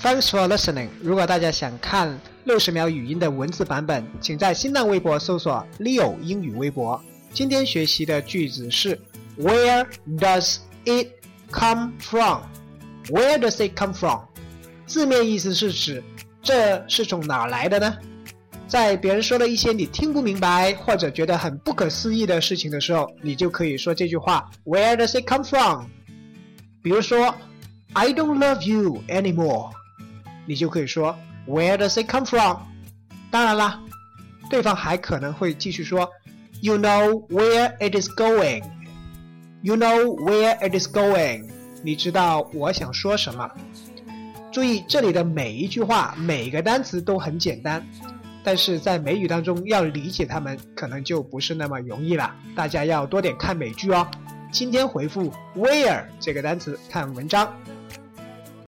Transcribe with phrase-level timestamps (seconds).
[0.00, 0.88] Thanks for listening。
[1.02, 7.02] 如果大家想看六十秒语音的文字版本，请在新浪微博搜索 Leo 英语微博。
[7.32, 8.96] 今天学习的句子是
[9.36, 11.08] Where does it
[11.50, 14.20] come from？Where does it come from？
[14.86, 16.02] 字面意思是指
[16.42, 17.96] 这是从哪来的呢？
[18.68, 25.86] 在别人说了一些你听不明白或者觉得很不可思议的事情的时候，你就可以说这句话 Where does it come from？
[26.82, 27.34] 比如说
[27.94, 29.72] I don't love you anymore，
[30.48, 31.14] 你就可以说
[31.46, 32.56] Where does it come from？
[33.30, 33.78] 当然啦，
[34.48, 36.08] 对方还可能会继续说
[36.62, 38.64] You know where it is going。
[39.60, 41.50] You know where it is going。
[41.82, 43.50] 你知道我想说什么？
[44.50, 47.86] 注意这里的每一句话、每个单词都很简单，
[48.42, 52.34] 但是在美语当中要理解它们可能就不是那么容易了。
[52.56, 54.08] 大家要多点看美剧哦。
[54.50, 57.52] 今天回复 where 这个单词看文章。